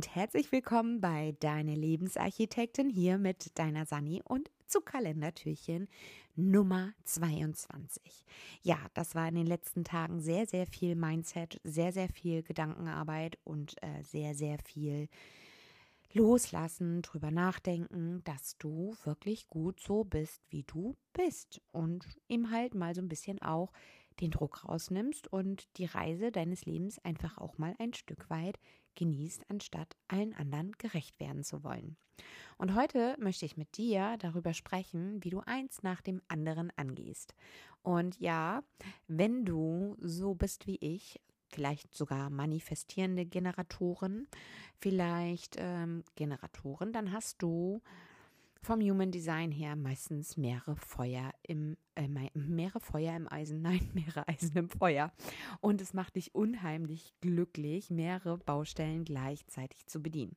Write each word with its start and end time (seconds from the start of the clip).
und 0.00 0.16
herzlich 0.16 0.50
willkommen 0.50 1.02
bei 1.02 1.36
Deine 1.40 1.74
Lebensarchitektin 1.74 2.88
hier 2.88 3.18
mit 3.18 3.58
deiner 3.58 3.84
Sani 3.84 4.22
und 4.24 4.50
zu 4.66 4.80
Kalendertürchen 4.80 5.88
Nummer 6.36 6.94
22. 7.04 8.24
Ja, 8.62 8.78
das 8.94 9.14
war 9.14 9.28
in 9.28 9.34
den 9.34 9.46
letzten 9.46 9.84
Tagen 9.84 10.22
sehr, 10.22 10.46
sehr 10.46 10.66
viel 10.66 10.94
Mindset, 10.94 11.60
sehr, 11.64 11.92
sehr 11.92 12.08
viel 12.08 12.42
Gedankenarbeit 12.42 13.36
und 13.44 13.74
äh, 13.82 14.02
sehr, 14.02 14.34
sehr 14.34 14.58
viel 14.60 15.10
loslassen, 16.14 17.02
drüber 17.02 17.30
nachdenken, 17.30 18.24
dass 18.24 18.56
du 18.56 18.96
wirklich 19.04 19.48
gut 19.48 19.80
so 19.80 20.04
bist, 20.04 20.40
wie 20.48 20.62
du 20.62 20.96
bist 21.12 21.60
und 21.72 22.06
ihm 22.26 22.50
halt 22.50 22.74
mal 22.74 22.94
so 22.94 23.02
ein 23.02 23.08
bisschen 23.08 23.42
auch 23.42 23.70
den 24.20 24.30
Druck 24.30 24.64
rausnimmst 24.64 25.32
und 25.32 25.66
die 25.76 25.86
Reise 25.86 26.32
deines 26.32 26.64
Lebens 26.66 26.98
einfach 27.04 27.38
auch 27.38 27.58
mal 27.58 27.74
ein 27.78 27.94
Stück 27.94 28.30
weit 28.30 28.58
genießt, 28.94 29.46
anstatt 29.48 29.96
allen 30.08 30.34
anderen 30.34 30.72
gerecht 30.72 31.18
werden 31.20 31.44
zu 31.44 31.64
wollen. 31.64 31.96
Und 32.58 32.74
heute 32.74 33.16
möchte 33.18 33.46
ich 33.46 33.56
mit 33.56 33.76
dir 33.76 34.16
darüber 34.18 34.52
sprechen, 34.52 35.22
wie 35.24 35.30
du 35.30 35.40
eins 35.40 35.82
nach 35.82 36.02
dem 36.02 36.20
anderen 36.28 36.70
angehst. 36.76 37.34
Und 37.82 38.20
ja, 38.20 38.62
wenn 39.06 39.44
du 39.44 39.96
so 40.00 40.34
bist 40.34 40.66
wie 40.66 40.76
ich, 40.80 41.20
vielleicht 41.48 41.94
sogar 41.94 42.30
manifestierende 42.30 43.26
Generatoren, 43.26 44.28
vielleicht 44.78 45.56
ähm, 45.58 46.04
Generatoren, 46.14 46.92
dann 46.92 47.12
hast 47.12 47.42
du 47.42 47.82
vom 48.62 48.80
Human 48.80 49.10
Design 49.10 49.50
her 49.50 49.76
meistens 49.76 50.36
mehrere 50.36 50.76
Feuer 50.76 51.32
im 51.42 51.76
äh, 51.94 52.08
mehrere 52.34 52.80
Feuer 52.80 53.16
im 53.16 53.30
Eisen, 53.30 53.62
nein, 53.62 53.88
mehrere 53.94 54.26
Eisen 54.28 54.56
im 54.56 54.68
Feuer. 54.68 55.12
Und 55.60 55.80
es 55.80 55.94
macht 55.94 56.16
dich 56.16 56.34
unheimlich 56.34 57.14
glücklich, 57.20 57.90
mehrere 57.90 58.38
Baustellen 58.38 59.04
gleichzeitig 59.04 59.86
zu 59.86 60.02
bedienen. 60.02 60.36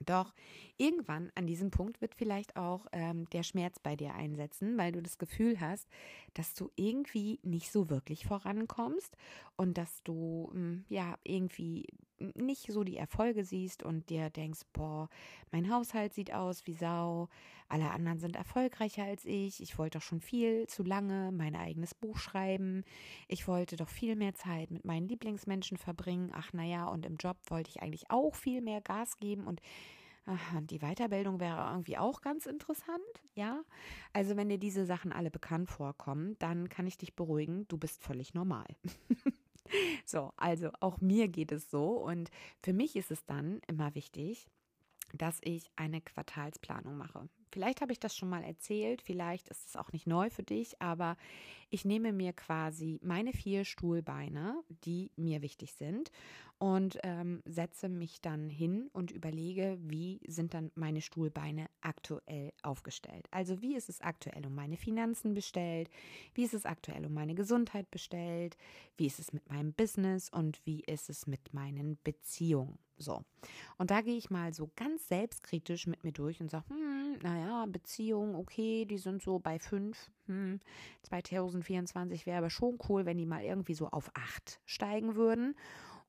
Doch 0.00 0.32
irgendwann 0.78 1.30
an 1.34 1.46
diesem 1.46 1.70
Punkt 1.70 2.00
wird 2.00 2.14
vielleicht 2.14 2.56
auch 2.56 2.86
ähm, 2.92 3.28
der 3.30 3.42
Schmerz 3.42 3.78
bei 3.78 3.96
dir 3.96 4.14
einsetzen, 4.14 4.78
weil 4.78 4.92
du 4.92 5.02
das 5.02 5.18
Gefühl 5.18 5.60
hast, 5.60 5.88
dass 6.32 6.54
du 6.54 6.70
irgendwie 6.74 7.38
nicht 7.42 7.70
so 7.70 7.90
wirklich 7.90 8.24
vorankommst 8.26 9.14
und 9.56 9.76
dass 9.76 10.02
du 10.02 10.50
ähm, 10.54 10.84
ja 10.88 11.18
irgendwie 11.22 11.86
nicht 12.34 12.70
so 12.72 12.84
die 12.84 12.96
Erfolge 12.96 13.44
siehst 13.44 13.82
und 13.82 14.10
dir 14.10 14.30
denkst, 14.30 14.60
boah, 14.72 15.08
mein 15.50 15.72
Haushalt 15.72 16.14
sieht 16.14 16.32
aus 16.32 16.66
wie 16.66 16.74
Sau, 16.74 17.28
alle 17.68 17.90
anderen 17.90 18.18
sind 18.18 18.36
erfolgreicher 18.36 19.04
als 19.04 19.24
ich, 19.24 19.62
ich 19.62 19.78
wollte 19.78 19.98
doch 19.98 20.04
schon 20.04 20.20
viel 20.20 20.66
zu 20.66 20.82
lange 20.82 21.32
mein 21.32 21.54
eigenes 21.54 21.94
Buch 21.94 22.18
schreiben, 22.18 22.84
ich 23.28 23.48
wollte 23.48 23.76
doch 23.76 23.88
viel 23.88 24.16
mehr 24.16 24.34
Zeit 24.34 24.70
mit 24.70 24.84
meinen 24.84 25.08
Lieblingsmenschen 25.08 25.76
verbringen, 25.76 26.30
ach 26.34 26.52
naja, 26.52 26.86
und 26.88 27.06
im 27.06 27.16
Job 27.16 27.38
wollte 27.48 27.70
ich 27.70 27.82
eigentlich 27.82 28.10
auch 28.10 28.34
viel 28.34 28.60
mehr 28.60 28.80
Gas 28.80 29.16
geben 29.16 29.46
und 29.46 29.60
Ach, 30.26 30.60
die 30.60 30.78
Weiterbildung 30.78 31.40
wäre 31.40 31.70
irgendwie 31.72 31.96
auch 31.98 32.20
ganz 32.20 32.46
interessant, 32.46 33.00
ja. 33.34 33.64
Also 34.12 34.36
wenn 34.36 34.48
dir 34.48 34.58
diese 34.58 34.84
Sachen 34.84 35.12
alle 35.12 35.30
bekannt 35.30 35.70
vorkommen, 35.70 36.36
dann 36.38 36.68
kann 36.68 36.86
ich 36.86 36.98
dich 36.98 37.16
beruhigen, 37.16 37.66
du 37.68 37.78
bist 37.78 38.02
völlig 38.02 38.34
normal. 38.34 38.66
So, 40.04 40.32
also 40.36 40.70
auch 40.80 41.00
mir 41.00 41.28
geht 41.28 41.52
es 41.52 41.70
so 41.70 41.92
und 41.92 42.30
für 42.62 42.72
mich 42.72 42.96
ist 42.96 43.10
es 43.10 43.24
dann 43.24 43.60
immer 43.68 43.94
wichtig, 43.94 44.48
dass 45.14 45.38
ich 45.42 45.70
eine 45.76 46.00
Quartalsplanung 46.00 46.96
mache. 46.96 47.28
Vielleicht 47.52 47.80
habe 47.80 47.92
ich 47.92 47.98
das 47.98 48.16
schon 48.16 48.28
mal 48.28 48.44
erzählt, 48.44 49.02
vielleicht 49.02 49.48
ist 49.48 49.66
es 49.66 49.76
auch 49.76 49.92
nicht 49.92 50.06
neu 50.06 50.30
für 50.30 50.44
dich, 50.44 50.80
aber 50.80 51.16
ich 51.68 51.84
nehme 51.84 52.12
mir 52.12 52.32
quasi 52.32 53.00
meine 53.02 53.32
vier 53.32 53.64
Stuhlbeine, 53.64 54.62
die 54.84 55.10
mir 55.16 55.42
wichtig 55.42 55.72
sind, 55.72 56.12
und 56.60 56.98
ähm, 57.04 57.42
setze 57.46 57.88
mich 57.88 58.20
dann 58.20 58.50
hin 58.50 58.90
und 58.92 59.10
überlege, 59.10 59.78
wie 59.80 60.20
sind 60.26 60.52
dann 60.52 60.70
meine 60.74 61.00
Stuhlbeine 61.00 61.68
aktuell 61.80 62.52
aufgestellt. 62.62 63.26
Also 63.30 63.62
wie 63.62 63.74
ist 63.74 63.88
es 63.88 64.02
aktuell 64.02 64.46
um 64.46 64.54
meine 64.54 64.76
Finanzen 64.76 65.32
bestellt, 65.32 65.88
wie 66.34 66.44
ist 66.44 66.52
es 66.52 66.66
aktuell 66.66 67.06
um 67.06 67.14
meine 67.14 67.34
Gesundheit 67.34 67.90
bestellt, 67.90 68.58
wie 68.98 69.06
ist 69.06 69.18
es 69.18 69.32
mit 69.32 69.48
meinem 69.48 69.72
Business 69.72 70.28
und 70.28 70.60
wie 70.66 70.80
ist 70.80 71.08
es 71.08 71.26
mit 71.26 71.54
meinen 71.54 71.98
Beziehungen. 72.04 72.78
So. 72.98 73.24
Und 73.78 73.90
da 73.90 74.02
gehe 74.02 74.18
ich 74.18 74.28
mal 74.28 74.52
so 74.52 74.70
ganz 74.76 75.08
selbstkritisch 75.08 75.86
mit 75.86 76.04
mir 76.04 76.12
durch 76.12 76.42
und 76.42 76.50
sage, 76.50 76.68
hm, 76.68 77.18
naja, 77.22 77.64
Beziehungen, 77.64 78.34
okay, 78.34 78.84
die 78.84 78.98
sind 78.98 79.22
so 79.22 79.38
bei 79.38 79.58
fünf. 79.58 80.10
Hm, 80.26 80.60
2024 81.04 82.26
wäre 82.26 82.36
aber 82.36 82.50
schon 82.50 82.78
cool, 82.90 83.06
wenn 83.06 83.16
die 83.16 83.24
mal 83.24 83.42
irgendwie 83.42 83.72
so 83.72 83.88
auf 83.88 84.10
acht 84.14 84.60
steigen 84.66 85.16
würden. 85.16 85.56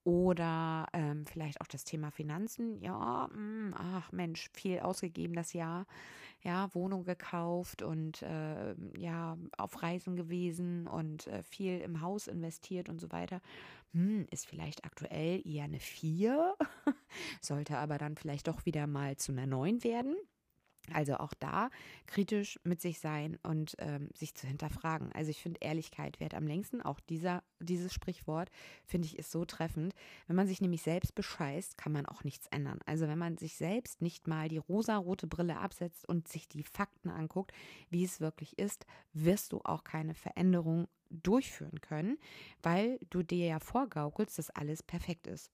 Oder 0.03 0.87
ähm, 0.93 1.25
vielleicht 1.27 1.61
auch 1.61 1.67
das 1.67 1.83
Thema 1.83 2.09
Finanzen. 2.09 2.81
Ja, 2.81 3.27
mh, 3.31 3.35
hm, 3.35 3.73
ach 3.77 4.11
Mensch, 4.11 4.49
viel 4.53 4.79
ausgegeben 4.79 5.35
das 5.35 5.53
Jahr. 5.53 5.85
Ja, 6.43 6.73
Wohnung 6.73 7.03
gekauft 7.03 7.83
und 7.83 8.23
äh, 8.23 8.73
ja, 8.97 9.37
auf 9.57 9.83
Reisen 9.83 10.15
gewesen 10.15 10.87
und 10.87 11.27
äh, 11.27 11.43
viel 11.43 11.79
im 11.81 12.01
Haus 12.01 12.27
investiert 12.27 12.89
und 12.89 12.99
so 12.99 13.11
weiter. 13.11 13.41
Hm, 13.93 14.25
ist 14.31 14.47
vielleicht 14.47 14.83
aktuell 14.85 15.45
eher 15.45 15.65
eine 15.65 15.79
vier, 15.79 16.55
sollte 17.41 17.77
aber 17.77 17.99
dann 17.99 18.15
vielleicht 18.15 18.47
doch 18.47 18.65
wieder 18.65 18.87
mal 18.87 19.17
zu 19.17 19.31
einer 19.31 19.45
neun 19.45 19.83
werden. 19.83 20.15
Also 20.93 21.17
auch 21.17 21.33
da 21.35 21.69
kritisch 22.07 22.59
mit 22.63 22.81
sich 22.81 22.99
sein 22.99 23.37
und 23.43 23.75
ähm, 23.77 24.09
sich 24.13 24.33
zu 24.35 24.47
hinterfragen. 24.47 25.11
Also 25.13 25.29
ich 25.29 25.41
finde 25.41 25.59
Ehrlichkeit 25.61 26.19
wert 26.19 26.33
am 26.33 26.47
längsten. 26.47 26.81
Auch 26.81 26.99
dieser, 26.99 27.43
dieses 27.59 27.93
Sprichwort 27.93 28.49
finde 28.85 29.07
ich 29.07 29.17
ist 29.17 29.31
so 29.31 29.45
treffend. 29.45 29.93
Wenn 30.27 30.35
man 30.35 30.47
sich 30.47 30.59
nämlich 30.59 30.81
selbst 30.81 31.13
bescheißt, 31.15 31.77
kann 31.77 31.91
man 31.91 32.05
auch 32.05 32.23
nichts 32.23 32.47
ändern. 32.47 32.79
Also 32.85 33.07
wenn 33.07 33.19
man 33.19 33.37
sich 33.37 33.55
selbst 33.55 34.01
nicht 34.01 34.27
mal 34.27 34.49
die 34.49 34.57
rosarote 34.57 35.27
Brille 35.27 35.57
absetzt 35.57 36.07
und 36.09 36.27
sich 36.27 36.47
die 36.47 36.63
Fakten 36.63 37.09
anguckt, 37.09 37.53
wie 37.89 38.03
es 38.03 38.19
wirklich 38.19 38.57
ist, 38.57 38.85
wirst 39.13 39.53
du 39.53 39.61
auch 39.63 39.83
keine 39.83 40.15
Veränderung 40.15 40.87
durchführen 41.11 41.81
können, 41.81 42.17
weil 42.63 42.99
du 43.09 43.23
dir 43.23 43.45
ja 43.45 43.59
vorgaukelst, 43.59 44.37
dass 44.37 44.49
alles 44.49 44.83
perfekt 44.83 45.27
ist. 45.27 45.51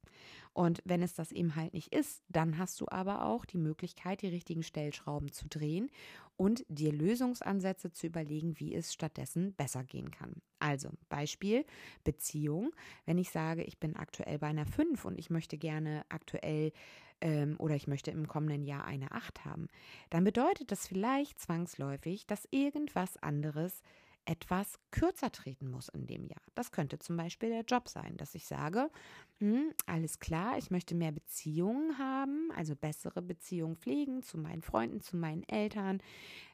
Und 0.53 0.81
wenn 0.85 1.03
es 1.03 1.13
das 1.13 1.31
eben 1.31 1.55
halt 1.55 1.73
nicht 1.73 1.93
ist, 1.93 2.23
dann 2.29 2.57
hast 2.57 2.81
du 2.81 2.87
aber 2.89 3.25
auch 3.25 3.45
die 3.45 3.59
Möglichkeit, 3.59 4.21
die 4.21 4.27
richtigen 4.27 4.63
Stellschrauben 4.63 5.31
zu 5.31 5.47
drehen 5.47 5.91
und 6.35 6.65
dir 6.69 6.93
Lösungsansätze 6.93 7.91
zu 7.91 8.07
überlegen, 8.07 8.59
wie 8.59 8.73
es 8.73 8.93
stattdessen 8.93 9.53
besser 9.53 9.83
gehen 9.83 10.11
kann. 10.11 10.41
Also 10.59 10.89
Beispiel 11.09 11.65
Beziehung. 12.03 12.73
Wenn 13.05 13.17
ich 13.17 13.31
sage, 13.31 13.63
ich 13.63 13.79
bin 13.79 13.95
aktuell 13.95 14.39
bei 14.39 14.47
einer 14.47 14.65
5 14.65 15.03
und 15.05 15.19
ich 15.19 15.29
möchte 15.29 15.57
gerne 15.57 16.05
aktuell 16.09 16.71
ähm, 17.21 17.55
oder 17.59 17.75
ich 17.75 17.87
möchte 17.87 18.11
im 18.11 18.27
kommenden 18.27 18.63
Jahr 18.63 18.85
eine 18.85 19.11
8 19.11 19.45
haben, 19.45 19.67
dann 20.09 20.23
bedeutet 20.23 20.71
das 20.71 20.87
vielleicht 20.87 21.39
zwangsläufig, 21.39 22.27
dass 22.27 22.47
irgendwas 22.51 23.17
anderes 23.17 23.81
etwas 24.27 24.77
kürzer 24.91 25.31
treten 25.31 25.71
muss 25.71 25.87
in 25.89 26.05
dem 26.05 26.25
Jahr. 26.25 26.41
Das 26.53 26.71
könnte 26.71 26.99
zum 26.99 27.15
Beispiel 27.15 27.49
der 27.49 27.63
Job 27.63 27.87
sein, 27.87 28.17
dass 28.17 28.35
ich 28.35 28.45
sage, 28.45 28.91
hm, 29.39 29.71
alles 29.85 30.19
klar, 30.19 30.57
ich 30.57 30.69
möchte 30.69 30.95
mehr 30.95 31.13
Beziehungen 31.13 31.97
haben, 31.97 32.51
also 32.55 32.75
bessere 32.75 33.21
Beziehungen 33.21 33.77
pflegen 33.77 34.23
zu 34.23 34.37
meinen 34.37 34.61
Freunden, 34.61 34.99
zu 35.01 35.15
meinen 35.15 35.43
Eltern, 35.43 36.01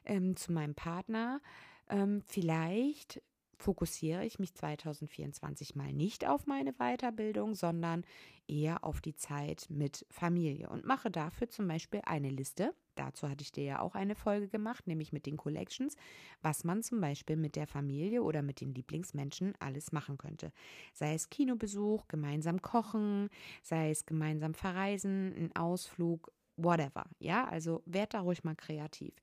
ähm, 0.04 0.36
zu 0.36 0.52
meinem 0.52 0.74
Partner. 0.74 1.40
Ähm, 1.88 2.22
vielleicht 2.26 3.20
fokussiere 3.58 4.24
ich 4.24 4.38
mich 4.38 4.54
2024 4.54 5.74
mal 5.74 5.92
nicht 5.92 6.26
auf 6.26 6.46
meine 6.46 6.72
Weiterbildung, 6.74 7.54
sondern 7.54 8.04
eher 8.46 8.84
auf 8.84 9.00
die 9.00 9.16
Zeit 9.16 9.66
mit 9.70 10.06
Familie 10.10 10.68
und 10.68 10.84
mache 10.84 11.10
dafür 11.10 11.48
zum 11.48 11.68
Beispiel 11.68 12.00
eine 12.04 12.30
Liste. 12.30 12.74
Dazu 12.94 13.28
hatte 13.28 13.42
ich 13.42 13.52
dir 13.52 13.64
ja 13.64 13.80
auch 13.80 13.94
eine 13.94 14.14
Folge 14.14 14.48
gemacht, 14.48 14.86
nämlich 14.86 15.12
mit 15.12 15.26
den 15.26 15.36
Collections, 15.36 15.96
was 16.42 16.64
man 16.64 16.82
zum 16.82 17.00
Beispiel 17.00 17.36
mit 17.36 17.56
der 17.56 17.66
Familie 17.66 18.22
oder 18.22 18.42
mit 18.42 18.60
den 18.60 18.74
Lieblingsmenschen 18.74 19.54
alles 19.58 19.92
machen 19.92 20.18
könnte. 20.18 20.52
Sei 20.92 21.14
es 21.14 21.28
Kinobesuch, 21.28 22.06
gemeinsam 22.08 22.62
kochen, 22.62 23.30
sei 23.62 23.90
es 23.90 24.06
gemeinsam 24.06 24.54
verreisen, 24.54 25.34
ein 25.36 25.56
Ausflug, 25.56 26.32
whatever. 26.56 27.06
Ja, 27.18 27.46
also 27.46 27.82
werd 27.86 28.14
da 28.14 28.20
ruhig 28.20 28.44
mal 28.44 28.54
kreativ. 28.54 29.14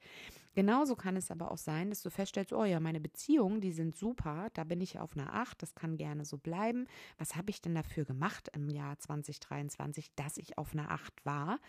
Genauso 0.54 0.96
kann 0.96 1.16
es 1.16 1.32
aber 1.32 1.52
auch 1.52 1.58
sein, 1.58 1.90
dass 1.90 2.02
du 2.02 2.10
feststellst, 2.10 2.52
oh 2.52 2.66
ja, 2.66 2.80
meine 2.80 3.00
Beziehungen, 3.00 3.62
die 3.62 3.72
sind 3.72 3.96
super, 3.96 4.50
da 4.54 4.66
bin 4.66 4.82
ich 4.82 5.00
auf 5.00 5.16
einer 5.16 5.34
8, 5.34 5.62
das 5.62 5.76
kann 5.76 5.96
gerne 5.96 6.26
so 6.26 6.38
bleiben. 6.38 6.88
Was 7.18 7.36
habe 7.36 7.52
ich 7.52 7.62
denn 7.62 7.74
dafür 7.74 8.04
gemacht 8.04 8.50
im 8.54 8.70
Jahr 8.70 9.00
2023, 9.00 10.14
dass 10.16 10.38
ich 10.38 10.58
auf 10.58 10.74
einer 10.74 10.92
8 10.92 11.26
war? 11.26 11.60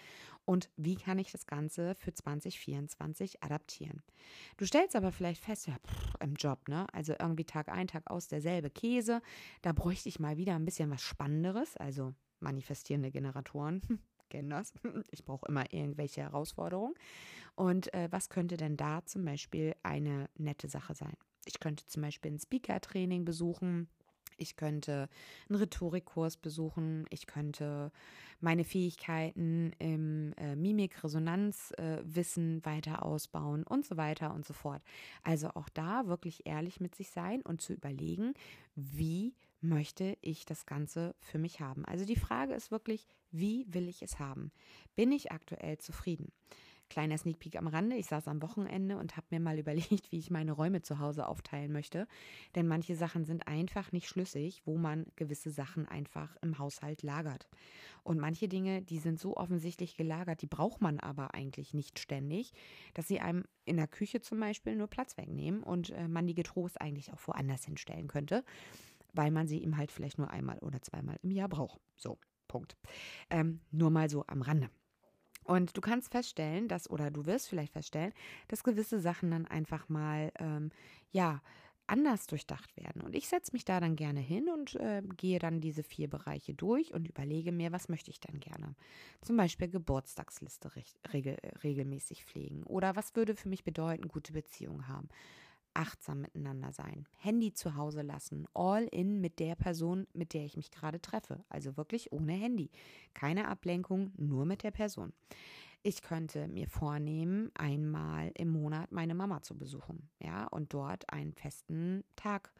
Und 0.45 0.71
wie 0.77 0.97
kann 0.97 1.19
ich 1.19 1.31
das 1.31 1.47
Ganze 1.47 1.95
für 1.95 2.13
2024 2.13 3.43
adaptieren? 3.45 4.03
Du 4.57 4.67
stellst 4.67 4.97
aber 4.97 5.13
vielleicht 5.13 5.45
fest, 5.45 5.69
ja, 5.69 5.77
pff, 5.87 6.15
im 6.21 6.35
Job, 6.35 6.69
ne? 6.69 6.87
Also 6.93 7.15
irgendwie 7.19 7.45
Tag 7.45 7.69
ein, 7.69 7.87
Tag 7.87 8.11
aus 8.11 8.27
derselbe 8.27 8.71
Käse. 8.71 9.23
Da 9.63 9.73
bräuchte 9.73 10.09
ich 10.09 10.19
mal 10.19 10.37
wieder 10.37 10.57
ein 10.57 10.65
bisschen 10.65 10.91
was 10.91 11.03
Spannenderes, 11.03 11.77
also 11.77 12.15
manifestierende 12.41 13.13
Generatoren 13.13 13.83
kennen 14.33 14.51
das. 14.51 14.73
Ich 15.11 15.25
brauche 15.25 15.47
immer 15.47 15.73
irgendwelche 15.73 16.23
Herausforderungen. 16.23 16.95
Und 17.55 17.93
äh, 17.93 18.09
was 18.11 18.31
könnte 18.31 18.57
denn 18.57 18.77
da 18.77 19.05
zum 19.05 19.25
Beispiel 19.25 19.75
eine 19.83 20.31
nette 20.37 20.69
Sache 20.69 20.95
sein? 20.95 21.17
Ich 21.45 21.61
könnte 21.61 21.87
zum 21.87 22.03
Beispiel 22.03 22.33
ein 22.33 22.39
Speaker-Training 22.39 23.25
besuchen 23.25 23.89
Ich 24.39 24.57
könnte 24.57 25.09
einen 25.49 25.59
Rhetorikkurs 25.59 26.39
besuchen. 26.39 27.05
Ich 27.11 27.27
könnte 27.27 27.93
meine 28.41 28.65
Fähigkeiten 28.65 29.73
im 29.79 30.33
äh, 30.39 30.57
Mimik-Resonanzwissen 30.57 32.59
äh, 32.59 32.65
weiter 32.65 33.05
ausbauen 33.05 33.65
und 33.65 33.85
so 33.85 33.99
weiter 33.99 34.33
und 34.33 34.47
so 34.47 34.55
fort. 34.55 34.83
Also 35.23 35.51
auch 35.51 35.69
da 35.69 36.07
wirklich 36.07 36.47
ehrlich 36.47 36.81
mit 36.81 36.95
sich 36.95 37.11
sein 37.11 37.43
und 37.43 37.61
zu 37.61 37.75
überlegen, 37.75 38.33
wie 38.75 39.35
möchte 39.63 40.19
ich 40.21 40.45
das 40.45 40.67
Ganze 40.67 41.15
für 41.21 41.39
mich 41.39 41.61
haben. 41.61 41.85
Also 41.85 42.05
die 42.05 42.17
Frage 42.17 42.55
ist 42.55 42.71
wirklich, 42.71 43.07
wie 43.31 43.67
will 43.69 43.89
ich 43.89 44.03
es 44.03 44.19
haben? 44.19 44.53
Bin 44.95 45.13
ich 45.13 45.33
aktuell 45.33 45.79
zufrieden? 45.79 46.33
Kleiner 46.93 47.17
Sneak 47.17 47.39
Peek 47.39 47.57
am 47.57 47.69
Rande. 47.69 47.97
Ich 47.97 48.05
saß 48.05 48.29
am 48.29 48.43
Wochenende 48.43 48.99
und 48.99 49.17
habe 49.17 49.27
mir 49.31 49.41
mal 49.41 49.59
überlegt, 49.59 50.13
wie 50.13 50.19
ich 50.19 50.31
meine 50.31 50.53
Räume 50.53 50.83
zu 50.83 50.99
Hause 50.99 51.27
aufteilen 51.27 51.73
möchte. 51.73 52.07
Denn 52.55 52.69
manche 52.69 52.97
Sachen 52.97 53.25
sind 53.25 53.49
einfach 53.49 53.93
nicht 53.93 54.09
schlüssig, 54.09 54.61
wo 54.67 54.77
man 54.77 55.07
gewisse 55.17 55.51
Sachen 55.51 55.89
einfach 55.89 56.37
im 56.43 56.59
Haushalt 56.59 57.03
lagert. 57.03 57.49
Und 58.03 58.19
manche 58.19 58.47
Dinge, 58.47 58.83
die 58.83 58.99
sind 58.99 59.19
so 59.19 59.39
offensichtlich 59.39 59.97
gelagert, 59.97 60.43
die 60.43 60.47
braucht 60.47 60.83
man 60.83 61.01
aber 61.01 61.35
eigentlich 61.35 61.73
nicht 61.73 61.99
ständig, 61.99 62.53
dass 62.93 63.09
sie 63.09 63.21
einem 63.21 63.45
in 63.65 63.79
der 63.79 63.89
Küche 63.89 64.21
zum 64.21 64.41
Beispiel 64.41 64.77
nur 64.77 64.89
Platz 64.89 65.17
wegnehmen 65.17 65.63
und 65.63 65.91
äh, 65.91 66.09
man 66.09 66.27
die 66.27 66.35
getrost 66.35 66.79
eigentlich 66.81 67.13
auch 67.13 67.27
woanders 67.27 67.65
hinstellen 67.65 68.09
könnte, 68.09 68.45
weil 69.13 69.31
man 69.31 69.47
sie 69.47 69.59
ihm 69.59 69.77
halt 69.77 69.93
vielleicht 69.93 70.19
nur 70.19 70.31
einmal 70.31 70.59
oder 70.59 70.81
zweimal 70.83 71.19
im 71.23 71.31
Jahr 71.31 71.49
braucht. 71.49 71.81
So, 71.97 72.19
Punkt. 72.49 72.77
Ähm, 73.31 73.61
nur 73.71 73.91
mal 73.91 74.11
so 74.11 74.25
am 74.27 74.43
Rande. 74.43 74.71
Und 75.45 75.77
du 75.77 75.81
kannst 75.81 76.13
feststellen, 76.13 76.69
dass, 76.69 76.89
oder 76.89 77.11
du 77.11 77.27
wirst 77.27 77.49
vielleicht 77.49 77.73
feststellen, 77.73 78.13
dass 78.49 78.63
gewisse 78.63 79.01
Sachen 79.01 79.31
dann 79.31 79.47
einfach 79.47 79.89
mal, 79.89 80.31
ähm, 80.39 80.71
ja, 81.11 81.43
anders 81.89 82.27
durchdacht 82.27 82.77
werden. 82.77 83.03
Und 83.03 83.15
ich 83.15 83.29
setze 83.29 83.53
mich 83.53 83.65
da 83.65 83.81
dann 83.81 83.97
gerne 83.97 84.21
hin 84.21 84.49
und 84.49 84.77
äh, 84.77 85.03
gehe 85.17 85.39
dann 85.39 85.61
diese 85.61 85.83
vier 85.83 86.09
Bereiche 86.09 86.55
durch 86.55 86.95
und 86.95 87.09
überlege 87.09 87.53
mir, 87.53 87.73
was 87.73 87.89
möchte 87.89 88.11
ich 88.11 88.21
dann 88.21 88.39
gerne. 88.39 88.77
Zum 89.21 89.37
Beispiel 89.37 89.69
Geburtstagsliste 89.69 90.71
regel, 91.13 91.37
regelmäßig 91.63 92.25
pflegen. 92.25 92.63
Oder 92.63 92.97
was 92.97 93.15
würde 93.17 93.35
für 93.35 93.49
mich 93.49 93.65
bedeuten, 93.65 94.09
gute 94.09 94.33
Beziehungen 94.33 94.89
haben 94.89 95.09
achtsam 95.75 96.21
miteinander 96.21 96.73
sein, 96.73 97.07
Handy 97.19 97.53
zu 97.53 97.77
Hause 97.77 98.03
lassen, 98.03 98.47
all 98.55 98.85
in 98.85 99.21
mit 99.21 99.39
der 99.39 99.55
Person, 99.55 100.07
mit 100.13 100.35
der 100.35 100.45
ich 100.45 100.57
mich 100.57 100.71
gerade 100.71 101.01
treffe, 101.01 101.45
also 101.49 101.77
wirklich 101.77 102.13
ohne 102.13 102.33
Handy, 102.33 102.71
keine 103.15 103.49
Ablenkung, 103.49 104.13
nur 104.17 104.45
mit 104.45 104.63
der 104.63 104.71
Person. 104.71 105.13
Ich 105.85 106.03
könnte 106.03 106.47
mir 106.47 106.69
vornehmen, 106.69 107.51
einmal 107.55 108.31
im 108.35 108.51
Monat 108.51 108.93
meine 108.93 109.15
Mama 109.15 109.43
zu 109.43 109.59
besuchen, 109.59 110.09
ja, 110.21 110.47
und 110.47 110.73
dort 110.73 111.13
einen 111.13 111.33
festen 111.33 112.05
Tag 112.15 112.53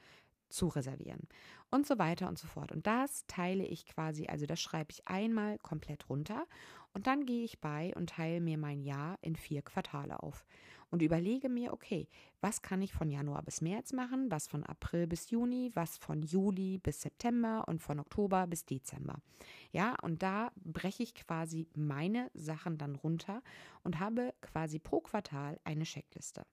zu 0.49 0.69
reservieren. 0.69 1.29
Und 1.71 1.87
so 1.87 1.99
weiter 1.99 2.29
und 2.29 2.39
so 2.39 2.47
fort. 2.47 2.73
Und 2.73 2.87
das 2.87 3.25
teile 3.27 3.65
ich 3.65 3.87
quasi, 3.87 4.27
also 4.27 4.45
das 4.45 4.61
schreibe 4.61 4.91
ich 4.91 5.09
einmal 5.09 5.59
komplett 5.59 6.09
runter 6.09 6.47
und 6.95 7.07
dann 7.07 7.27
gehe 7.27 7.45
ich 7.45 7.61
bei 7.61 7.93
und 7.97 8.11
teile 8.11 8.41
mir 8.41 8.59
mein 8.59 8.81
Jahr 8.81 9.19
in 9.23 9.37
vier 9.37 9.63
Quartale 9.63 10.23
auf 10.23 10.45
und 10.93 11.01
überlege 11.01 11.49
mir, 11.49 11.73
okay, 11.73 12.07
was 12.43 12.61
kann 12.61 12.83
ich 12.83 12.93
von 12.93 13.09
Januar 13.09 13.43
bis 13.43 13.63
März 13.63 13.95
machen, 13.95 14.31
was 14.31 14.47
von 14.47 14.63
April 14.63 15.07
bis 15.07 15.31
Juni, 15.31 15.71
was 15.75 15.97
von 15.97 16.23
Juli 16.23 16.79
bis 16.79 17.01
September 17.01 17.65
und 17.67 17.81
von 17.81 17.99
Oktober 17.99 18.47
bis 18.47 18.67
Dezember. 18.67 19.17
Ja, 19.73 19.97
und 20.03 20.23
da 20.23 20.53
breche 20.57 21.03
ich 21.03 21.15
quasi 21.15 21.67
meine 21.75 22.31
Sachen 22.35 22.77
dann 22.77 22.95
runter 22.95 23.43
und 23.83 24.01
habe 24.01 24.35
quasi 24.43 24.79
pro 24.79 25.01
Quartal 25.01 25.59
eine 25.65 25.85
Checkliste. 25.85 26.45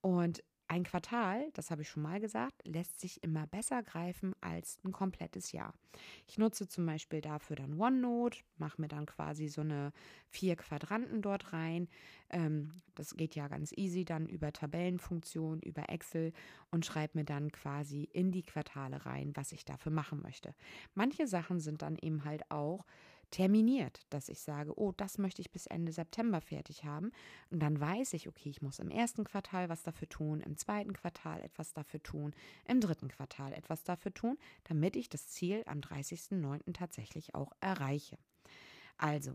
Und 0.00 0.44
ein 0.68 0.84
Quartal, 0.84 1.50
das 1.52 1.70
habe 1.70 1.82
ich 1.82 1.88
schon 1.88 2.02
mal 2.02 2.20
gesagt, 2.20 2.66
lässt 2.66 3.00
sich 3.00 3.22
immer 3.22 3.46
besser 3.46 3.82
greifen 3.82 4.34
als 4.40 4.78
ein 4.84 4.92
komplettes 4.92 5.52
Jahr. 5.52 5.74
Ich 6.26 6.38
nutze 6.38 6.66
zum 6.68 6.86
Beispiel 6.86 7.20
dafür 7.20 7.56
dann 7.56 7.78
OneNote, 7.78 8.40
mache 8.56 8.80
mir 8.80 8.88
dann 8.88 9.06
quasi 9.06 9.48
so 9.48 9.60
eine 9.60 9.92
vier 10.28 10.56
Quadranten 10.56 11.22
dort 11.22 11.52
rein. 11.52 11.88
Ähm, 12.30 12.72
das 12.94 13.14
geht 13.16 13.34
ja 13.34 13.48
ganz 13.48 13.72
easy 13.76 14.04
dann 14.04 14.26
über 14.26 14.52
Tabellenfunktion, 14.52 15.60
über 15.60 15.88
Excel 15.90 16.32
und 16.70 16.86
schreibe 16.86 17.18
mir 17.18 17.24
dann 17.24 17.52
quasi 17.52 18.08
in 18.12 18.32
die 18.32 18.42
Quartale 18.42 19.04
rein, 19.06 19.32
was 19.34 19.52
ich 19.52 19.64
dafür 19.64 19.92
machen 19.92 20.22
möchte. 20.22 20.54
Manche 20.94 21.26
Sachen 21.26 21.60
sind 21.60 21.82
dann 21.82 21.96
eben 22.00 22.24
halt 22.24 22.50
auch 22.50 22.84
terminiert, 23.34 24.06
dass 24.10 24.28
ich 24.28 24.40
sage, 24.40 24.78
oh, 24.78 24.92
das 24.92 25.18
möchte 25.18 25.42
ich 25.42 25.50
bis 25.50 25.66
Ende 25.66 25.90
September 25.90 26.40
fertig 26.40 26.84
haben. 26.84 27.10
Und 27.50 27.60
dann 27.60 27.80
weiß 27.80 28.12
ich, 28.12 28.28
okay, 28.28 28.48
ich 28.48 28.62
muss 28.62 28.78
im 28.78 28.92
ersten 28.92 29.24
Quartal 29.24 29.68
was 29.68 29.82
dafür 29.82 30.08
tun, 30.08 30.40
im 30.40 30.56
zweiten 30.56 30.92
Quartal 30.92 31.42
etwas 31.42 31.72
dafür 31.72 32.00
tun, 32.00 32.32
im 32.68 32.80
dritten 32.80 33.08
Quartal 33.08 33.52
etwas 33.52 33.82
dafür 33.82 34.14
tun, 34.14 34.38
damit 34.62 34.94
ich 34.94 35.08
das 35.08 35.26
Ziel 35.26 35.64
am 35.66 35.80
30.09. 35.80 36.74
tatsächlich 36.74 37.34
auch 37.34 37.50
erreiche. 37.60 38.18
Also, 38.98 39.32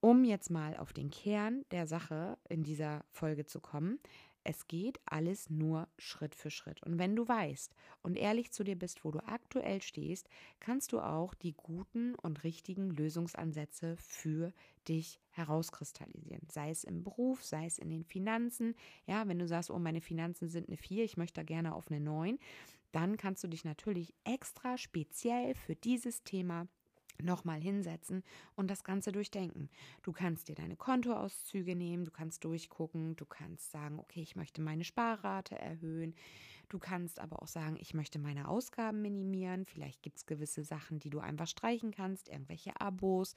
um 0.00 0.24
jetzt 0.24 0.50
mal 0.50 0.76
auf 0.76 0.92
den 0.92 1.08
Kern 1.08 1.64
der 1.70 1.86
Sache 1.86 2.36
in 2.50 2.62
dieser 2.62 3.06
Folge 3.08 3.46
zu 3.46 3.58
kommen, 3.58 4.00
es 4.48 4.66
geht 4.66 4.98
alles 5.04 5.50
nur 5.50 5.88
Schritt 5.98 6.34
für 6.34 6.50
Schritt. 6.50 6.82
Und 6.82 6.98
wenn 6.98 7.14
du 7.14 7.28
weißt 7.28 7.74
und 8.00 8.16
ehrlich 8.16 8.50
zu 8.50 8.64
dir 8.64 8.78
bist, 8.78 9.04
wo 9.04 9.10
du 9.10 9.18
aktuell 9.26 9.82
stehst, 9.82 10.26
kannst 10.58 10.92
du 10.92 11.00
auch 11.00 11.34
die 11.34 11.52
guten 11.52 12.14
und 12.14 12.44
richtigen 12.44 12.88
Lösungsansätze 12.88 13.98
für 13.98 14.54
dich 14.88 15.20
herauskristallisieren. 15.32 16.48
Sei 16.50 16.70
es 16.70 16.84
im 16.84 17.04
Beruf, 17.04 17.44
sei 17.44 17.66
es 17.66 17.76
in 17.76 17.90
den 17.90 18.04
Finanzen. 18.04 18.74
Ja, 19.06 19.28
wenn 19.28 19.38
du 19.38 19.46
sagst, 19.46 19.70
oh, 19.70 19.78
meine 19.78 20.00
Finanzen 20.00 20.48
sind 20.48 20.68
eine 20.68 20.78
4, 20.78 21.04
ich 21.04 21.18
möchte 21.18 21.40
da 21.40 21.44
gerne 21.44 21.74
auf 21.74 21.90
eine 21.90 22.00
9, 22.00 22.38
dann 22.92 23.18
kannst 23.18 23.44
du 23.44 23.48
dich 23.48 23.66
natürlich 23.66 24.14
extra 24.24 24.78
speziell 24.78 25.54
für 25.56 25.76
dieses 25.76 26.24
Thema 26.24 26.68
nochmal 27.22 27.60
hinsetzen 27.60 28.22
und 28.56 28.70
das 28.70 28.84
Ganze 28.84 29.12
durchdenken. 29.12 29.68
Du 30.02 30.12
kannst 30.12 30.48
dir 30.48 30.54
deine 30.54 30.76
Kontoauszüge 30.76 31.74
nehmen, 31.74 32.04
du 32.04 32.10
kannst 32.10 32.44
durchgucken, 32.44 33.16
du 33.16 33.24
kannst 33.24 33.70
sagen, 33.70 33.98
okay, 33.98 34.22
ich 34.22 34.36
möchte 34.36 34.62
meine 34.62 34.84
Sparrate 34.84 35.58
erhöhen, 35.58 36.14
Du 36.68 36.78
kannst 36.78 37.18
aber 37.18 37.42
auch 37.42 37.48
sagen, 37.48 37.76
ich 37.80 37.94
möchte 37.94 38.18
meine 38.18 38.48
Ausgaben 38.48 39.00
minimieren. 39.00 39.64
Vielleicht 39.64 40.02
gibt 40.02 40.18
es 40.18 40.26
gewisse 40.26 40.64
Sachen, 40.64 40.98
die 40.98 41.08
du 41.10 41.18
einfach 41.18 41.46
streichen 41.46 41.92
kannst, 41.92 42.28
irgendwelche 42.28 42.78
Abos, 42.80 43.34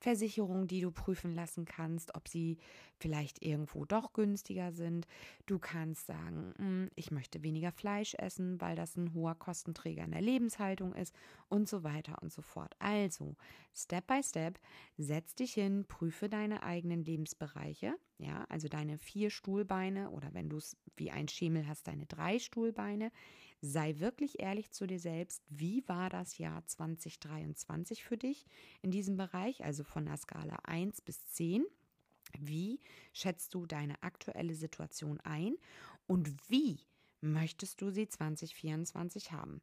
Versicherungen, 0.00 0.66
die 0.66 0.80
du 0.82 0.90
prüfen 0.90 1.34
lassen 1.34 1.64
kannst, 1.64 2.14
ob 2.14 2.28
sie 2.28 2.58
vielleicht 2.98 3.42
irgendwo 3.42 3.84
doch 3.86 4.12
günstiger 4.12 4.72
sind. 4.72 5.06
Du 5.46 5.58
kannst 5.58 6.06
sagen, 6.06 6.52
hm, 6.56 6.90
ich 6.94 7.10
möchte 7.10 7.42
weniger 7.42 7.72
Fleisch 7.72 8.14
essen, 8.14 8.60
weil 8.60 8.76
das 8.76 8.96
ein 8.96 9.14
hoher 9.14 9.34
Kostenträger 9.34 10.04
in 10.04 10.12
der 10.12 10.20
Lebenshaltung 10.20 10.94
ist 10.94 11.14
und 11.48 11.68
so 11.68 11.84
weiter 11.84 12.22
und 12.22 12.32
so 12.32 12.42
fort. 12.42 12.74
Also, 12.78 13.36
Step 13.74 14.06
by 14.06 14.22
Step, 14.22 14.58
setz 14.98 15.34
dich 15.34 15.54
hin, 15.54 15.84
prüfe 15.86 16.28
deine 16.28 16.62
eigenen 16.62 17.02
Lebensbereiche 17.02 17.94
ja, 18.18 18.44
also 18.48 18.68
deine 18.68 18.98
vier 18.98 19.30
Stuhlbeine 19.30 20.10
oder 20.10 20.32
wenn 20.34 20.48
du 20.48 20.56
es 20.56 20.76
wie 20.96 21.10
ein 21.10 21.28
Schemel 21.28 21.66
hast, 21.66 21.88
deine 21.88 22.06
drei 22.06 22.38
Stuhlbeine. 22.38 23.10
Sei 23.60 23.98
wirklich 23.98 24.40
ehrlich 24.40 24.70
zu 24.70 24.86
dir 24.86 25.00
selbst. 25.00 25.42
Wie 25.48 25.86
war 25.88 26.10
das 26.10 26.38
Jahr 26.38 26.64
2023 26.64 28.04
für 28.04 28.16
dich 28.16 28.46
in 28.82 28.90
diesem 28.90 29.16
Bereich, 29.16 29.64
also 29.64 29.84
von 29.84 30.04
der 30.04 30.16
Skala 30.16 30.58
1 30.64 31.00
bis 31.00 31.26
10? 31.28 31.64
Wie 32.38 32.80
schätzt 33.12 33.54
du 33.54 33.66
deine 33.66 34.02
aktuelle 34.02 34.54
Situation 34.54 35.20
ein 35.20 35.56
und 36.06 36.30
wie 36.50 36.80
möchtest 37.20 37.80
du 37.80 37.90
sie 37.90 38.08
2024 38.08 39.32
haben? 39.32 39.60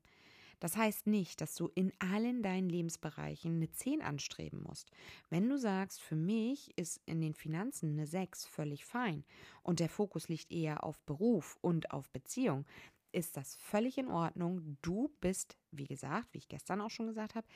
Das 0.61 0.77
heißt 0.77 1.07
nicht, 1.07 1.41
dass 1.41 1.55
du 1.55 1.69
in 1.73 1.91
allen 1.97 2.43
deinen 2.43 2.69
Lebensbereichen 2.69 3.55
eine 3.55 3.71
10 3.71 4.03
anstreben 4.03 4.61
musst. 4.61 4.91
Wenn 5.29 5.49
du 5.49 5.57
sagst, 5.57 5.99
für 5.99 6.15
mich 6.15 6.71
ist 6.77 7.01
in 7.07 7.19
den 7.19 7.33
Finanzen 7.33 7.93
eine 7.93 8.05
6 8.05 8.45
völlig 8.45 8.85
fein 8.85 9.25
und 9.63 9.79
der 9.79 9.89
Fokus 9.89 10.29
liegt 10.29 10.51
eher 10.51 10.83
auf 10.83 10.99
Beruf 11.01 11.57
und 11.61 11.89
auf 11.89 12.11
Beziehung, 12.11 12.65
ist 13.11 13.37
das 13.37 13.55
völlig 13.55 13.97
in 13.97 14.07
Ordnung. 14.07 14.77
Du 14.83 15.09
bist, 15.19 15.57
wie 15.71 15.87
gesagt, 15.87 16.31
wie 16.33 16.37
ich 16.37 16.47
gestern 16.47 16.79
auch 16.79 16.91
schon 16.91 17.07
gesagt 17.07 17.33
habe, 17.33 17.47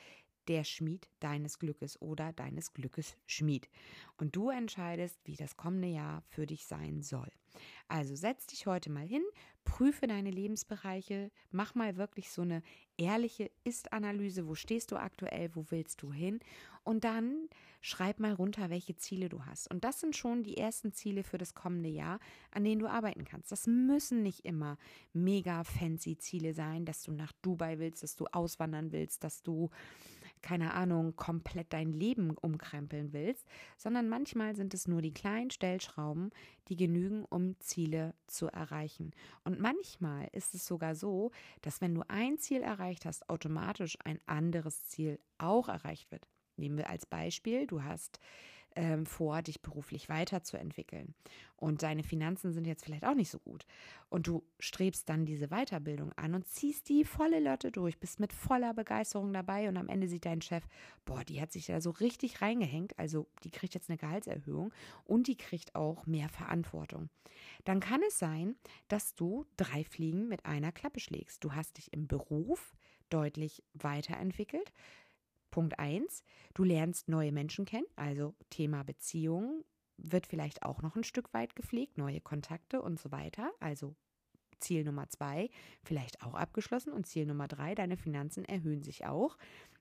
der 0.48 0.64
Schmied 0.64 1.08
deines 1.20 1.58
Glückes 1.58 2.00
oder 2.00 2.32
deines 2.32 2.72
Glückes 2.72 3.16
Schmied. 3.26 3.68
Und 4.16 4.36
du 4.36 4.50
entscheidest, 4.50 5.18
wie 5.24 5.36
das 5.36 5.56
kommende 5.56 5.88
Jahr 5.88 6.22
für 6.28 6.46
dich 6.46 6.66
sein 6.66 7.02
soll. 7.02 7.30
Also 7.88 8.14
setz 8.14 8.46
dich 8.46 8.66
heute 8.66 8.90
mal 8.90 9.06
hin, 9.06 9.22
prüfe 9.64 10.06
deine 10.06 10.30
Lebensbereiche, 10.30 11.30
mach 11.50 11.74
mal 11.74 11.96
wirklich 11.96 12.30
so 12.30 12.42
eine 12.42 12.62
ehrliche 12.96 13.50
Ist-Analyse, 13.64 14.46
wo 14.46 14.54
stehst 14.54 14.92
du 14.92 14.96
aktuell, 14.96 15.54
wo 15.54 15.66
willst 15.70 16.02
du 16.02 16.12
hin 16.12 16.40
und 16.84 17.04
dann 17.04 17.48
schreib 17.80 18.20
mal 18.20 18.32
runter, 18.32 18.70
welche 18.70 18.96
Ziele 18.96 19.28
du 19.28 19.44
hast. 19.44 19.70
Und 19.70 19.84
das 19.84 20.00
sind 20.00 20.16
schon 20.16 20.42
die 20.42 20.56
ersten 20.56 20.92
Ziele 20.92 21.22
für 21.22 21.38
das 21.38 21.54
kommende 21.54 21.88
Jahr, 21.88 22.18
an 22.50 22.64
denen 22.64 22.80
du 22.80 22.88
arbeiten 22.88 23.24
kannst. 23.24 23.52
Das 23.52 23.66
müssen 23.66 24.22
nicht 24.22 24.44
immer 24.44 24.78
mega 25.12 25.64
fancy 25.64 26.16
Ziele 26.16 26.54
sein, 26.54 26.84
dass 26.84 27.02
du 27.02 27.12
nach 27.12 27.32
Dubai 27.42 27.78
willst, 27.78 28.02
dass 28.02 28.16
du 28.16 28.26
auswandern 28.26 28.92
willst, 28.92 29.24
dass 29.24 29.42
du 29.42 29.70
keine 30.42 30.74
Ahnung, 30.74 31.16
komplett 31.16 31.72
dein 31.72 31.92
Leben 31.92 32.30
umkrempeln 32.30 33.12
willst, 33.12 33.46
sondern 33.76 34.08
manchmal 34.08 34.56
sind 34.56 34.74
es 34.74 34.86
nur 34.86 35.02
die 35.02 35.12
kleinen 35.12 35.50
Stellschrauben, 35.50 36.30
die 36.68 36.76
genügen, 36.76 37.24
um 37.24 37.58
Ziele 37.60 38.14
zu 38.26 38.46
erreichen. 38.48 39.12
Und 39.44 39.60
manchmal 39.60 40.28
ist 40.32 40.54
es 40.54 40.66
sogar 40.66 40.94
so, 40.94 41.30
dass 41.62 41.80
wenn 41.80 41.94
du 41.94 42.02
ein 42.08 42.38
Ziel 42.38 42.62
erreicht 42.62 43.04
hast, 43.04 43.28
automatisch 43.28 43.96
ein 44.04 44.20
anderes 44.26 44.86
Ziel 44.86 45.18
auch 45.38 45.68
erreicht 45.68 46.10
wird. 46.10 46.26
Nehmen 46.56 46.78
wir 46.78 46.88
als 46.90 47.06
Beispiel, 47.06 47.66
du 47.66 47.82
hast 47.82 48.18
ähm, 48.76 49.06
vor, 49.06 49.42
dich 49.42 49.62
beruflich 49.62 50.08
weiterzuentwickeln. 50.08 51.14
Und 51.56 51.82
deine 51.82 52.02
Finanzen 52.02 52.52
sind 52.52 52.66
jetzt 52.66 52.84
vielleicht 52.84 53.04
auch 53.04 53.14
nicht 53.14 53.30
so 53.30 53.38
gut. 53.38 53.66
Und 54.10 54.26
du 54.26 54.44
strebst 54.60 55.08
dann 55.08 55.24
diese 55.24 55.48
Weiterbildung 55.48 56.12
an 56.12 56.34
und 56.34 56.46
ziehst 56.46 56.88
die 56.88 57.04
volle 57.04 57.40
Lotte 57.40 57.72
durch, 57.72 57.98
bist 57.98 58.20
mit 58.20 58.32
voller 58.32 58.74
Begeisterung 58.74 59.32
dabei 59.32 59.68
und 59.68 59.76
am 59.78 59.88
Ende 59.88 60.06
sieht 60.06 60.26
dein 60.26 60.42
Chef, 60.42 60.64
boah, 61.06 61.24
die 61.24 61.40
hat 61.40 61.52
sich 61.52 61.66
da 61.66 61.80
so 61.80 61.90
richtig 61.90 62.42
reingehängt, 62.42 62.98
also 62.98 63.26
die 63.42 63.50
kriegt 63.50 63.74
jetzt 63.74 63.88
eine 63.88 63.98
Gehaltserhöhung 63.98 64.72
und 65.04 65.26
die 65.26 65.36
kriegt 65.36 65.74
auch 65.74 66.06
mehr 66.06 66.28
Verantwortung. 66.28 67.08
Dann 67.64 67.80
kann 67.80 68.02
es 68.06 68.18
sein, 68.18 68.56
dass 68.88 69.14
du 69.14 69.46
drei 69.56 69.84
Fliegen 69.84 70.28
mit 70.28 70.44
einer 70.44 70.72
Klappe 70.72 71.00
schlägst. 71.00 71.42
Du 71.42 71.54
hast 71.54 71.78
dich 71.78 71.92
im 71.92 72.06
Beruf 72.06 72.74
deutlich 73.08 73.62
weiterentwickelt. 73.74 74.72
Punkt 75.56 75.78
1, 75.78 76.22
du 76.52 76.64
lernst 76.64 77.08
neue 77.08 77.32
Menschen 77.32 77.64
kennen, 77.64 77.86
also 77.96 78.34
Thema 78.50 78.82
Beziehungen 78.82 79.64
wird 79.96 80.26
vielleicht 80.26 80.62
auch 80.62 80.82
noch 80.82 80.96
ein 80.96 81.02
Stück 81.02 81.32
weit 81.32 81.56
gepflegt, 81.56 81.96
neue 81.96 82.20
Kontakte 82.20 82.82
und 82.82 83.00
so 83.00 83.10
weiter. 83.10 83.50
Also 83.58 83.96
Ziel 84.58 84.84
Nummer 84.84 85.08
2 85.08 85.48
vielleicht 85.82 86.20
auch 86.20 86.34
abgeschlossen 86.34 86.92
und 86.92 87.06
Ziel 87.06 87.24
Nummer 87.24 87.48
3, 87.48 87.74
deine 87.74 87.96
Finanzen 87.96 88.44
erhöhen 88.44 88.82
sich 88.82 89.06
auch, 89.06 89.38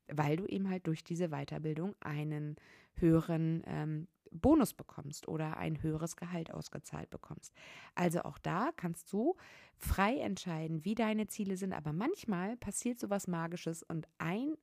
weil 0.08 0.38
du 0.38 0.46
eben 0.46 0.70
halt 0.70 0.88
durch 0.88 1.04
diese 1.04 1.28
Weiterbildung 1.28 1.94
einen 2.00 2.56
höheren 2.94 3.62
ähm, 3.66 4.08
Bonus 4.32 4.74
bekommst 4.74 5.28
oder 5.28 5.58
ein 5.58 5.84
höheres 5.84 6.16
Gehalt 6.16 6.54
ausgezahlt 6.54 7.10
bekommst. 7.10 7.54
Also 7.96 8.22
auch 8.22 8.38
da 8.38 8.72
kannst 8.78 9.12
du 9.12 9.36
frei 9.76 10.20
entscheiden, 10.20 10.86
wie 10.86 10.96
deine 10.96 11.28
Ziele 11.28 11.58
sind, 11.58 11.74
aber 11.74 11.92
manchmal 11.92 12.56
passiert 12.56 12.98
sowas 12.98 13.28
Magisches 13.28 13.84
und 13.84 14.08
ein 14.20 14.56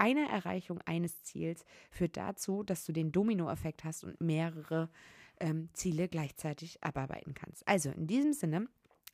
eine 0.00 0.28
Erreichung 0.28 0.80
eines 0.86 1.22
Ziels 1.22 1.64
führt 1.90 2.16
dazu, 2.16 2.62
dass 2.62 2.84
du 2.86 2.92
den 2.92 3.12
Dominoeffekt 3.12 3.84
hast 3.84 4.02
und 4.02 4.20
mehrere 4.20 4.88
ähm, 5.40 5.68
Ziele 5.74 6.08
gleichzeitig 6.08 6.82
abarbeiten 6.82 7.34
kannst. 7.34 7.66
Also 7.68 7.90
in 7.90 8.06
diesem 8.06 8.32
Sinne, 8.32 8.68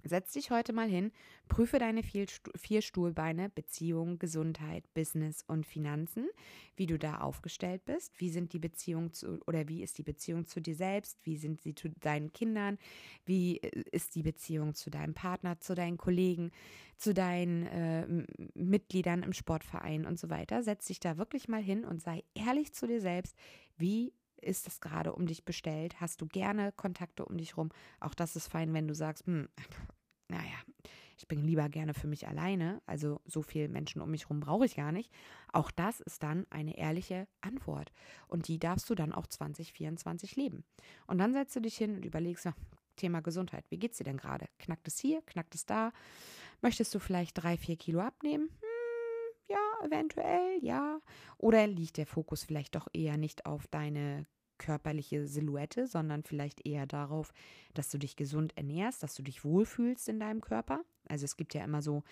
Setz 0.06 0.32
dich 0.32 0.50
heute 0.50 0.72
mal 0.72 0.88
hin, 0.88 1.12
prüfe 1.48 1.78
deine 1.78 2.02
vier 2.02 2.82
Stuhlbeine, 2.82 3.48
Beziehung, 3.50 4.18
Gesundheit, 4.18 4.84
Business 4.94 5.44
und 5.46 5.66
Finanzen, 5.66 6.28
wie 6.76 6.86
du 6.86 6.98
da 6.98 7.18
aufgestellt 7.18 7.84
bist, 7.84 8.18
wie 8.20 8.30
sind 8.30 8.52
die 8.52 8.58
Beziehungen 8.58 9.12
zu 9.12 9.40
oder 9.46 9.68
wie 9.68 9.82
ist 9.82 9.98
die 9.98 10.02
Beziehung 10.02 10.46
zu 10.46 10.60
dir 10.60 10.75
selbst, 10.75 11.18
wie 11.25 11.36
sind 11.36 11.60
sie 11.60 11.75
zu 11.75 11.88
deinen 11.88 12.32
Kindern, 12.32 12.78
wie 13.25 13.58
äh, 13.58 13.84
ist 13.90 14.14
die 14.14 14.22
Beziehung 14.22 14.75
zu 14.75 14.90
deinem 14.90 15.14
Partner, 15.14 15.60
zu 15.60 15.75
deinen 15.75 15.96
Kollegen, 15.96 16.50
zu 16.96 17.14
deinen 17.14 17.66
äh, 17.66 18.06
Mitgliedern 18.54 19.22
im 19.22 19.32
Sportverein 19.32 20.06
und 20.06 20.18
so 20.18 20.30
weiter. 20.30 20.62
Setz 20.62 20.86
dich 20.86 21.00
da 21.00 21.18
wirklich 21.18 21.48
mal 21.48 21.62
hin 21.62 21.84
und 21.84 22.00
sei 22.00 22.25
ehrlich 22.34 22.72
zu 22.72 22.86
dir 22.86 23.00
selbst, 23.00 23.36
wie 23.76 24.12
ist 24.40 24.66
das 24.66 24.80
gerade 24.80 25.12
um 25.12 25.26
dich 25.26 25.44
bestellt? 25.44 26.00
Hast 26.00 26.20
du 26.20 26.26
gerne 26.26 26.72
Kontakte 26.72 27.25
um 27.25 27.36
dich 27.36 27.56
rum? 27.56 27.70
Auch 28.00 28.14
das 28.14 28.36
ist 28.36 28.48
fein, 28.48 28.72
wenn 28.75 28.88
du 28.88 28.94
sagst, 28.94 29.26
hm, 29.26 29.48
naja, 30.28 30.56
ich 31.18 31.28
bin 31.28 31.42
lieber 31.42 31.68
gerne 31.68 31.95
für 31.95 32.06
mich 32.06 32.28
alleine, 32.28 32.83
also 32.87 33.21
so 33.25 33.42
viele 33.42 33.68
Menschen 33.68 34.02
um 34.02 34.11
mich 34.11 34.25
herum 34.25 34.40
brauche 34.40 34.66
ich 34.66 34.76
gar 34.76 34.92
nicht. 34.92 35.11
Auch 35.52 35.71
das 35.71 36.00
ist 36.00 36.23
dann 36.23 36.47
eine 36.50 36.76
ehrliche 36.76 37.26
Antwort. 37.40 37.92
Und 38.28 38.49
die 38.49 38.59
darfst 38.59 38.88
du 38.90 38.95
dann 38.95 39.12
auch 39.12 39.26
2024 39.26 40.37
leben. 40.37 40.64
Und 41.06 41.18
dann 41.18 41.33
setzt 41.33 41.56
du 41.56 41.61
dich 41.61 41.76
hin 41.76 41.97
und 41.97 42.04
überlegst, 42.04 42.49
Thema 42.97 43.21
Gesundheit, 43.21 43.64
wie 43.71 43.78
geht's 43.78 43.99
dir 43.99 44.04
denn 44.04 44.16
gerade? 44.16 44.47
Knackt 44.59 44.88
es 44.88 44.99
hier, 44.99 45.23
knackt 45.23 45.54
es 45.54 45.66
da? 45.66 45.92
Möchtest 46.62 46.95
du 46.95 46.99
vielleicht 46.99 47.42
drei, 47.42 47.56
vier 47.56 47.76
Kilo 47.76 48.00
abnehmen? 48.00 48.49
Hm, 48.49 49.37
ja, 49.49 49.87
eventuell, 49.87 50.59
ja. 50.62 51.00
Oder 51.38 51.66
liegt 51.66 51.99
der 51.99 52.06
Fokus 52.06 52.45
vielleicht 52.45 52.75
doch 52.75 52.88
eher 52.92 53.16
nicht 53.16 53.47
auf 53.47 53.66
deine 53.68 54.26
körperliche 54.58 55.26
Silhouette, 55.26 55.86
sondern 55.86 56.22
vielleicht 56.22 56.66
eher 56.66 56.86
darauf, 56.86 57.32
dass 57.75 57.90
du 57.90 57.98
dich 57.98 58.16
gesund 58.16 58.56
ernährst, 58.56 59.02
dass 59.02 59.14
du 59.14 59.22
dich 59.22 59.44
wohlfühlst 59.44 60.08
in 60.08 60.20
deinem 60.20 60.40
Körper. 60.40 60.82
Also 61.08 61.25
es 61.25 61.36
gibt 61.36 61.54
ja 61.54 61.64
immer 61.64 61.82
so 61.82 62.02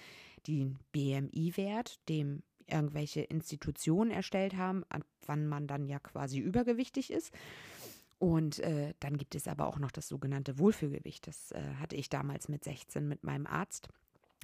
den 0.46 0.78
BMI-Wert, 0.92 2.00
dem 2.08 2.42
irgendwelche 2.66 3.20
Institutionen 3.20 4.10
erstellt 4.10 4.56
haben, 4.56 4.84
ab 4.88 5.02
wann 5.26 5.46
man 5.46 5.66
dann 5.66 5.86
ja 5.86 5.98
quasi 5.98 6.38
übergewichtig 6.38 7.10
ist. 7.10 7.32
Und 8.18 8.58
äh, 8.60 8.94
dann 9.00 9.18
gibt 9.18 9.34
es 9.34 9.48
aber 9.48 9.66
auch 9.66 9.78
noch 9.78 9.90
das 9.90 10.08
sogenannte 10.08 10.58
Wohlfühlgewicht. 10.58 11.26
Das 11.26 11.52
äh, 11.52 11.74
hatte 11.78 11.96
ich 11.96 12.08
damals 12.08 12.48
mit 12.48 12.64
16 12.64 13.06
mit 13.06 13.24
meinem 13.24 13.46
Arzt 13.46 13.88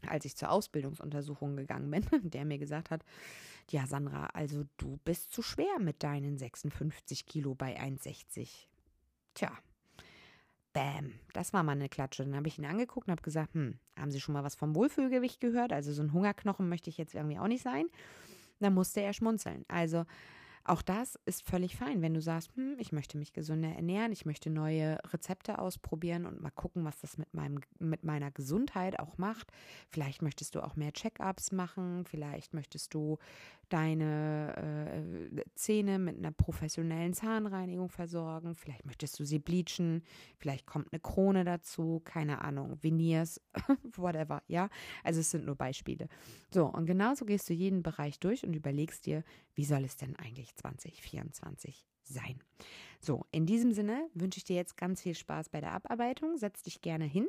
als 0.06 0.24
ich 0.24 0.36
zur 0.36 0.50
Ausbildungsuntersuchung 0.50 1.56
gegangen 1.56 1.90
bin, 1.90 2.04
der 2.30 2.44
mir 2.44 2.58
gesagt 2.58 2.90
hat, 2.90 3.04
ja 3.72 3.86
Sandra, 3.86 4.26
also 4.26 4.64
du 4.76 4.98
bist 5.04 5.32
zu 5.32 5.42
schwer 5.42 5.78
mit 5.78 6.02
deinen 6.02 6.38
56 6.38 7.26
Kilo 7.26 7.54
bei 7.54 7.80
1,60. 7.80 8.66
Tja, 9.34 9.52
bäm, 10.72 11.14
das 11.32 11.52
war 11.52 11.62
mal 11.62 11.72
eine 11.72 11.88
Klatsche. 11.88 12.24
Dann 12.24 12.36
habe 12.36 12.48
ich 12.48 12.58
ihn 12.58 12.64
angeguckt 12.64 13.08
und 13.08 13.12
habe 13.12 13.22
gesagt, 13.22 13.54
hm, 13.54 13.78
haben 13.98 14.10
Sie 14.10 14.20
schon 14.20 14.32
mal 14.32 14.44
was 14.44 14.54
vom 14.54 14.74
Wohlfühlgewicht 14.74 15.40
gehört? 15.40 15.72
Also 15.72 15.92
so 15.92 16.02
ein 16.02 16.12
Hungerknochen 16.12 16.68
möchte 16.68 16.90
ich 16.90 16.98
jetzt 16.98 17.14
irgendwie 17.14 17.38
auch 17.38 17.48
nicht 17.48 17.62
sein. 17.62 17.86
Dann 18.60 18.74
musste 18.74 19.00
er 19.00 19.12
schmunzeln. 19.12 19.64
Also 19.68 20.04
auch 20.64 20.82
das 20.82 21.18
ist 21.24 21.42
völlig 21.42 21.76
fein, 21.76 22.02
wenn 22.02 22.12
du 22.12 22.20
sagst, 22.20 22.54
hm, 22.54 22.76
ich 22.78 22.92
möchte 22.92 23.16
mich 23.16 23.32
gesünder 23.32 23.70
ernähren, 23.70 24.12
ich 24.12 24.26
möchte 24.26 24.50
neue 24.50 24.98
Rezepte 25.12 25.58
ausprobieren 25.58 26.26
und 26.26 26.40
mal 26.40 26.50
gucken, 26.50 26.84
was 26.84 27.00
das 27.00 27.16
mit, 27.16 27.32
meinem, 27.32 27.60
mit 27.78 28.04
meiner 28.04 28.30
Gesundheit 28.30 28.98
auch 29.00 29.16
macht. 29.16 29.50
Vielleicht 29.88 30.20
möchtest 30.20 30.54
du 30.54 30.60
auch 30.60 30.76
mehr 30.76 30.92
Check-ups 30.92 31.50
machen, 31.52 32.04
vielleicht 32.04 32.52
möchtest 32.52 32.92
du 32.92 33.18
deine 33.72 35.32
äh, 35.36 35.44
Zähne 35.54 35.98
mit 35.98 36.18
einer 36.18 36.32
professionellen 36.32 37.14
Zahnreinigung 37.14 37.88
versorgen, 37.88 38.54
vielleicht 38.54 38.84
möchtest 38.84 39.18
du 39.18 39.24
sie 39.24 39.38
bleachen, 39.38 40.02
vielleicht 40.36 40.66
kommt 40.66 40.92
eine 40.92 41.00
Krone 41.00 41.44
dazu, 41.44 42.00
keine 42.04 42.42
Ahnung, 42.42 42.76
Veneers, 42.82 43.40
whatever, 43.96 44.42
ja. 44.48 44.68
Also 45.04 45.20
es 45.20 45.30
sind 45.30 45.46
nur 45.46 45.56
Beispiele. 45.56 46.08
So, 46.52 46.66
und 46.66 46.86
genauso 46.86 47.24
gehst 47.24 47.48
du 47.48 47.54
jeden 47.54 47.82
Bereich 47.82 48.18
durch 48.20 48.44
und 48.44 48.54
überlegst 48.54 49.06
dir, 49.06 49.24
wie 49.54 49.64
soll 49.64 49.84
es 49.84 49.96
denn 49.96 50.16
eigentlich 50.16 50.54
2024 50.56 51.86
sein? 52.02 52.38
So, 53.00 53.24
in 53.30 53.46
diesem 53.46 53.72
Sinne 53.72 54.08
wünsche 54.14 54.38
ich 54.38 54.44
dir 54.44 54.56
jetzt 54.56 54.76
ganz 54.76 55.00
viel 55.02 55.14
Spaß 55.14 55.48
bei 55.48 55.60
der 55.60 55.72
Abarbeitung. 55.72 56.36
Setz 56.36 56.62
dich 56.62 56.82
gerne 56.82 57.04
hin 57.04 57.28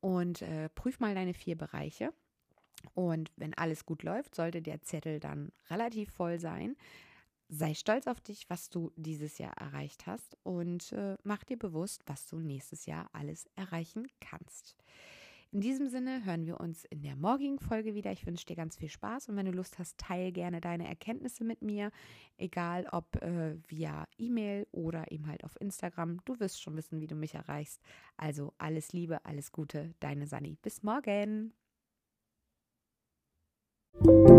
und 0.00 0.42
äh, 0.42 0.68
prüf 0.70 0.98
mal 0.98 1.14
deine 1.14 1.34
vier 1.34 1.56
Bereiche 1.56 2.12
und 2.94 3.30
wenn 3.36 3.54
alles 3.54 3.86
gut 3.86 4.02
läuft, 4.02 4.34
sollte 4.34 4.62
der 4.62 4.82
Zettel 4.82 5.20
dann 5.20 5.52
relativ 5.70 6.10
voll 6.12 6.38
sein. 6.38 6.76
Sei 7.48 7.74
stolz 7.74 8.06
auf 8.06 8.20
dich, 8.20 8.48
was 8.48 8.70
du 8.70 8.92
dieses 8.96 9.38
Jahr 9.38 9.52
erreicht 9.58 10.06
hast 10.06 10.38
und 10.42 10.92
äh, 10.92 11.16
mach 11.22 11.44
dir 11.44 11.58
bewusst, 11.58 12.02
was 12.06 12.26
du 12.26 12.38
nächstes 12.38 12.86
Jahr 12.86 13.10
alles 13.12 13.46
erreichen 13.56 14.08
kannst. 14.20 14.76
In 15.54 15.60
diesem 15.60 15.90
Sinne 15.90 16.24
hören 16.24 16.46
wir 16.46 16.60
uns 16.60 16.86
in 16.86 17.02
der 17.02 17.14
morgigen 17.14 17.58
Folge 17.58 17.94
wieder. 17.94 18.10
Ich 18.10 18.24
wünsche 18.24 18.46
dir 18.46 18.56
ganz 18.56 18.78
viel 18.78 18.88
Spaß 18.88 19.28
und 19.28 19.36
wenn 19.36 19.44
du 19.44 19.52
Lust 19.52 19.78
hast, 19.78 19.98
teile 19.98 20.32
gerne 20.32 20.62
deine 20.62 20.88
Erkenntnisse 20.88 21.44
mit 21.44 21.60
mir, 21.60 21.90
egal 22.38 22.86
ob 22.90 23.16
äh, 23.16 23.58
via 23.68 24.06
E-Mail 24.16 24.66
oder 24.72 25.12
eben 25.12 25.26
halt 25.26 25.44
auf 25.44 25.60
Instagram. 25.60 26.24
Du 26.24 26.40
wirst 26.40 26.62
schon 26.62 26.74
wissen, 26.74 27.02
wie 27.02 27.06
du 27.06 27.16
mich 27.16 27.34
erreichst. 27.34 27.82
Also 28.16 28.54
alles 28.56 28.94
Liebe, 28.94 29.26
alles 29.26 29.52
Gute, 29.52 29.92
deine 30.00 30.26
Sani. 30.26 30.56
Bis 30.62 30.82
morgen. 30.82 31.52
you 34.00 34.31